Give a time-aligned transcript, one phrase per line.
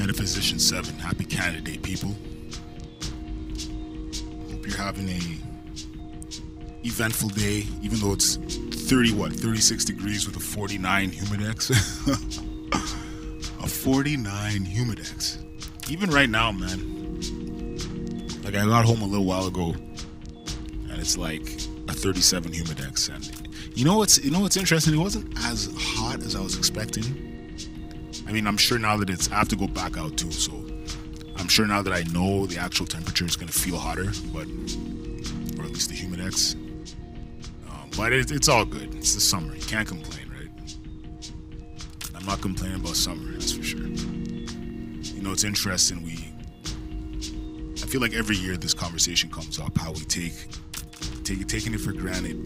[0.00, 0.94] Metaphysician 7.
[0.94, 2.16] Happy Canada Day, people.
[4.50, 5.20] Hope you're having a
[6.82, 11.68] eventful day, even though it's 30, what, 36 degrees with a 49 humidex.
[13.62, 15.36] a 49 humidex.
[15.90, 17.20] Even right now, man.
[18.42, 19.74] Like, I got home a little while ago,
[20.88, 21.42] and it's like
[21.88, 23.14] a 37 humidex.
[23.14, 24.94] And you know what's, you know what's interesting?
[24.94, 27.29] It wasn't as hot as I was expecting
[28.30, 30.52] I mean, I'm sure now that it's, I have to go back out too, so
[31.36, 34.46] I'm sure now that I know the actual temperature is going to feel hotter, but,
[35.58, 36.54] or at least the humidex.
[37.68, 38.94] Um, but it, it's all good.
[38.94, 39.52] It's the summer.
[39.52, 40.76] You can't complain, right?
[42.14, 43.80] I'm not complaining about summer, that's for sure.
[43.80, 46.00] You know, it's interesting.
[46.04, 46.32] We,
[47.82, 50.34] I feel like every year this conversation comes up how we take,
[51.24, 52.36] take it taking it for granted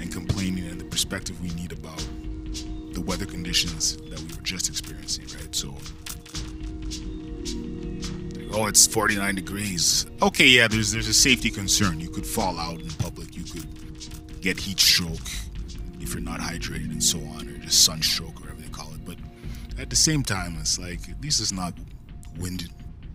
[0.00, 2.04] and complaining and the perspective we need about
[3.00, 5.54] the weather conditions that we were just experiencing, right?
[5.54, 5.74] So,
[8.52, 10.06] oh, it's 49 degrees.
[10.20, 11.98] Okay, yeah, there's there's a safety concern.
[11.98, 13.34] You could fall out in public.
[13.36, 15.28] You could get heat stroke
[16.00, 19.04] if you're not hydrated and so on, or just sunstroke, or whatever they call it.
[19.06, 19.16] But
[19.78, 21.72] at the same time, it's like at least it's not
[22.38, 22.68] wind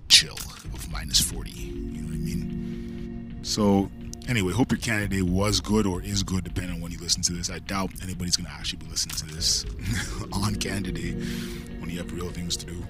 [0.09, 0.38] chill
[0.73, 1.51] of minus 40.
[1.51, 3.39] You know what I mean?
[3.43, 3.91] So
[4.27, 7.21] Anyway, hope your Canada Day was good or is good, depending on when you listen
[7.21, 7.51] to this.
[7.51, 9.65] I doubt anybody's going to actually be listening to this
[10.33, 11.11] on Canada Day
[11.79, 12.87] when you have real things to do.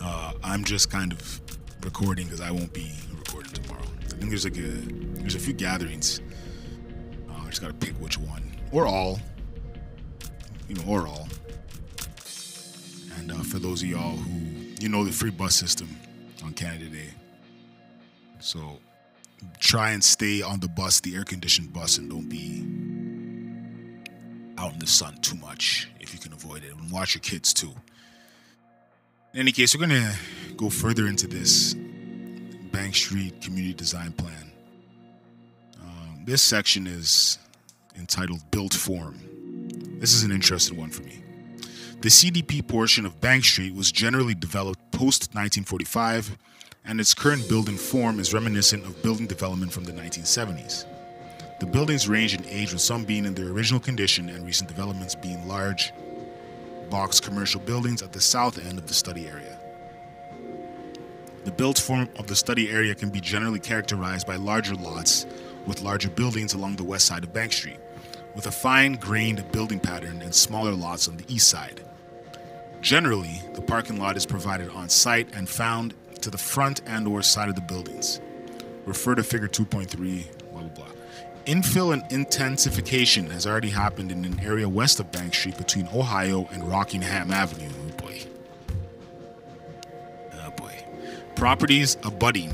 [0.00, 1.40] Uh, I'm just kind of
[1.82, 3.84] recording because I won't be recording tomorrow.
[4.06, 6.22] I think there's like a there's a few gatherings.
[7.28, 9.20] Uh, I just gotta pick which one or all,
[10.68, 11.28] you know, or all.
[13.18, 15.94] And uh, for those of y'all who you know the free bus system
[16.42, 17.10] on Canada Day,
[18.38, 18.78] so
[19.60, 22.64] try and stay on the bus, the air conditioned bus, and don't be
[24.58, 26.74] out in the sun too much if you can avoid it.
[26.74, 27.72] And watch your kids too.
[29.34, 30.14] In any case, we're going to
[30.56, 31.74] go further into this
[32.72, 34.52] Bank Street Community Design Plan.
[35.80, 37.38] Um, this section is
[37.96, 39.18] entitled Built Form.
[40.00, 41.22] This is an interesting one for me.
[42.00, 46.38] The CDP portion of Bank Street was generally developed post 1945
[46.84, 50.84] and its current building form is reminiscent of building development from the 1970s.
[51.60, 55.14] The buildings range in age, with some being in their original condition and recent developments
[55.14, 55.92] being large,
[56.88, 59.58] box commercial buildings at the south end of the study area.
[61.44, 65.26] The built form of the study area can be generally characterized by larger lots
[65.66, 67.78] with larger buildings along the west side of Bank Street,
[68.34, 71.82] with a fine grained building pattern and smaller lots on the east side.
[72.80, 77.22] Generally, the parking lot is provided on site and found to the front and or
[77.22, 78.20] side of the buildings.
[78.86, 80.86] Refer to figure 2.3, blah, blah, blah.
[81.46, 86.48] Infill and intensification has already happened in an area west of Bank Street between Ohio
[86.52, 87.70] and Rockingham Avenue.
[87.70, 88.20] Oh boy.
[90.34, 90.84] Oh boy.
[91.36, 92.52] Properties abutting,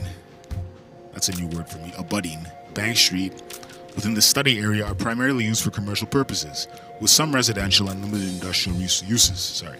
[1.12, 3.32] that's a new word for me, abutting Bank Street
[3.94, 6.68] within the study area are primarily used for commercial purposes,
[7.00, 9.38] with some residential and limited industrial uses.
[9.38, 9.78] Sorry.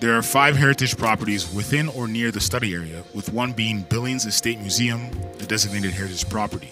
[0.00, 4.26] There are five heritage properties within or near the study area, with one being Billings
[4.26, 5.08] Estate Museum,
[5.40, 6.70] a designated heritage property.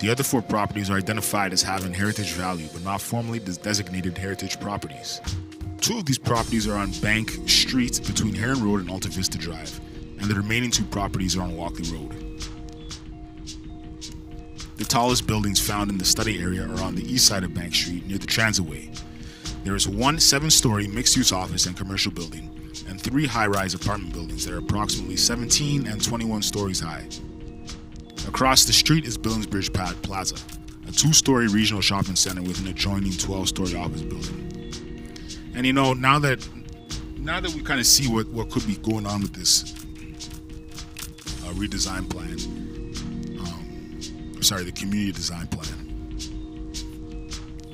[0.00, 4.60] The other four properties are identified as having heritage value, but not formally designated heritage
[4.60, 5.22] properties.
[5.80, 9.80] Two of these properties are on Bank Street between Heron Road and Alta Vista Drive,
[10.20, 12.12] and the remaining two properties are on Walkley Road.
[14.76, 17.74] The tallest buildings found in the study area are on the east side of Bank
[17.74, 18.94] Street near the Transitway,
[19.66, 22.48] there is one seven story mixed use office and commercial building,
[22.88, 27.04] and three high rise apartment buildings that are approximately 17 and 21 stories high.
[28.28, 30.36] Across the street is Billingsbridge Pad Plaza,
[30.86, 34.72] a two story regional shopping center with an adjoining 12 story office building.
[35.56, 36.48] And you know, now that
[37.18, 39.72] now that we kind of see what, what could be going on with this
[41.42, 42.38] uh, redesign plan,
[43.40, 45.85] um, sorry, the community design plan,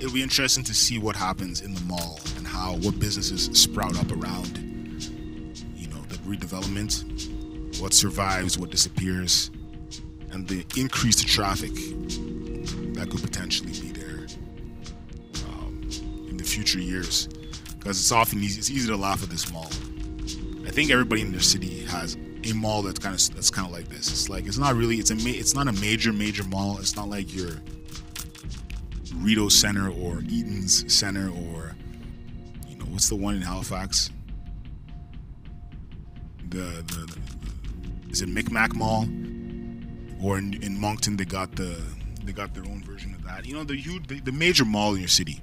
[0.02, 3.97] it'll be interesting to see what happens in the mall and how what businesses sprout
[3.98, 4.59] up around
[5.77, 9.50] you know the redevelopment what survives what disappears
[10.32, 11.72] and the increased traffic
[12.94, 14.27] that could potentially be there
[15.48, 15.80] um,
[16.28, 17.28] in the future years.
[17.78, 19.71] Because it's often easy it's easy to laugh at this mall.
[20.66, 23.72] I think everybody in their city has a mall that's kind of that's kind of
[23.72, 24.10] like this.
[24.10, 26.78] It's like it's not really it's a it's not a major major mall.
[26.78, 27.50] It's not like your
[29.16, 31.76] Rideau Center or Eaton's Center or
[32.68, 34.10] you know what's the one in Halifax?
[36.48, 37.18] The the, the
[38.10, 39.04] is it Micmac Mall?
[40.22, 41.80] Or in, in Moncton they got the
[42.24, 43.47] they got their own version of that.
[43.47, 45.41] You know the huge the, the major mall in your city.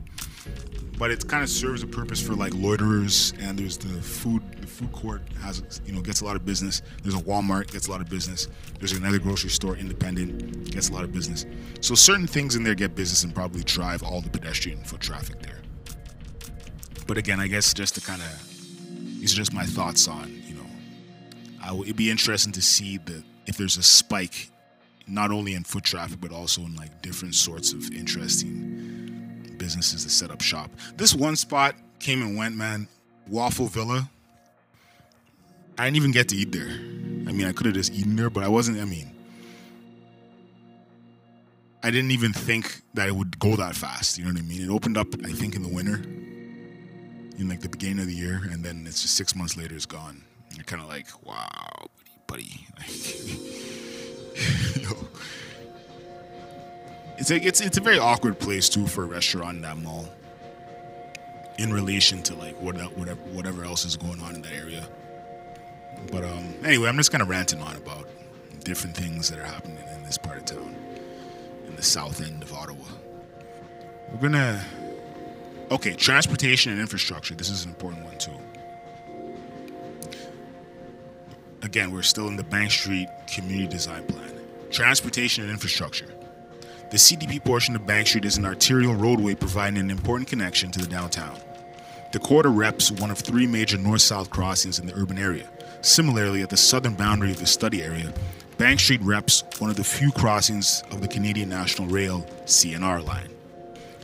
[0.99, 3.33] But it kind of serves a purpose for like loiterers.
[3.39, 4.43] And there's the food.
[4.59, 6.83] The food court has you know gets a lot of business.
[7.01, 8.49] There's a Walmart gets a lot of business.
[8.77, 11.45] There's another grocery store, independent, gets a lot of business.
[11.79, 15.41] So certain things in there get business and probably drive all the pedestrian foot traffic
[15.41, 15.61] there.
[17.07, 20.55] But again, I guess just to kind of these are just my thoughts on you
[20.55, 20.69] know,
[21.61, 24.51] I w- it'd be interesting to see the if there's a spike
[25.07, 28.88] not only in foot traffic but also in like different sorts of interesting
[29.59, 30.71] businesses to set up shop.
[30.97, 32.87] This one spot came and went, man.
[33.27, 34.09] Waffle Villa.
[35.77, 36.69] I didn't even get to eat there.
[36.69, 38.79] I mean, I could have just eaten there, but I wasn't.
[38.79, 39.11] I mean,
[41.83, 44.17] I didn't even think that it would go that fast.
[44.17, 44.61] You know what I mean?
[44.63, 46.01] It opened up, I think, in the winter,
[47.37, 49.85] in like the beginning of the year, and then it's just six months later, it's
[49.85, 50.23] gone.
[50.55, 51.87] You're kind of like, wow,
[52.27, 53.39] buddy, buddy.
[54.81, 54.89] Yo.
[57.19, 60.07] It's like it's it's a very awkward place too for a restaurant in that mall.
[61.57, 64.87] In relation to like what whatever whatever else is going on in that area.
[66.11, 68.07] But um anyway, I'm just kind of ranting on about
[68.63, 70.75] different things that are happening in this part of town,
[71.67, 72.85] in the south end of Ottawa.
[74.13, 74.63] We're gonna
[75.71, 77.35] okay, transportation and infrastructure.
[77.35, 78.31] This is an important one too.
[81.63, 84.39] Again, we're still in the Bank Street Community Design Plan.
[84.71, 86.07] Transportation and infrastructure.
[86.89, 90.79] The CDP portion of Bank Street is an arterial roadway providing an important connection to
[90.79, 91.37] the downtown.
[92.11, 95.47] The corridor reps one of three major north south crossings in the urban area.
[95.81, 98.11] Similarly, at the southern boundary of the study area,
[98.57, 103.29] Bank Street reps one of the few crossings of the Canadian National Rail CNR line.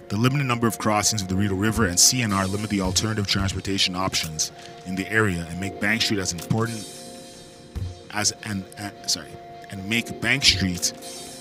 [0.10, 3.96] The limited number of crossings of the Rideau River and CNR limit the alternative transportation
[3.96, 4.52] options
[4.86, 6.88] in the area and make Bank Street as important
[8.12, 8.64] as an
[9.08, 9.32] sorry
[9.72, 10.94] and make Bank Street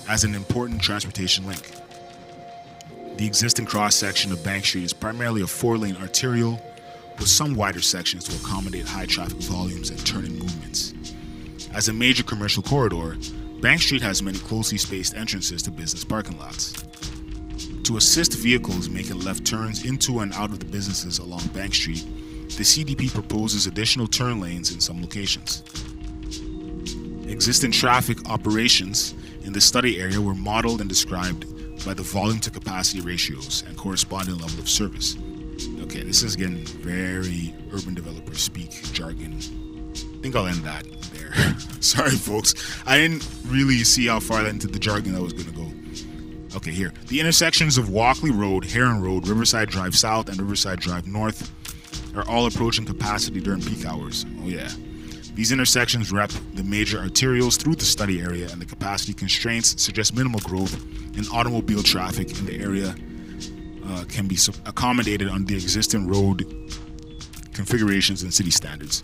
[0.07, 1.71] as an important transportation link.
[3.17, 6.61] The existing cross section of Bank Street is primarily a four lane arterial
[7.17, 10.93] with some wider sections to accommodate high traffic volumes and turning movements.
[11.73, 13.17] As a major commercial corridor,
[13.61, 16.73] Bank Street has many closely spaced entrances to business parking lots.
[17.83, 22.05] To assist vehicles making left turns into and out of the businesses along Bank Street,
[22.57, 25.63] the CDP proposes additional turn lanes in some locations.
[27.27, 29.13] Existing traffic operations
[29.45, 31.45] in the study area were modeled and described
[31.85, 35.15] by the volume to capacity ratios and corresponding level of service.
[35.81, 39.33] Okay, this is getting very urban developer speak jargon.
[39.93, 41.31] I think I'll end that there.
[41.79, 42.55] Sorry, folks.
[42.85, 46.57] I didn't really see how far into the jargon I was going to go.
[46.57, 46.91] Okay, here.
[47.07, 51.51] The intersections of Walkley Road, Heron Road, Riverside Drive South, and Riverside Drive North
[52.15, 54.25] are all approaching capacity during peak hours.
[54.41, 54.69] Oh, yeah.
[55.35, 60.15] These intersections wrap the major arterials through the study area, and the capacity constraints suggest
[60.15, 60.73] minimal growth
[61.17, 62.95] in automobile traffic in the area
[63.85, 66.45] uh, can be accommodated on the existing road
[67.53, 69.03] configurations and city standards.